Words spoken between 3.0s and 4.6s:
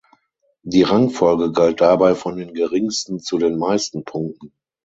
zu den meisten Punkten.